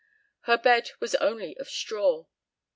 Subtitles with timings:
[0.45, 2.25] Her bed was only of straw.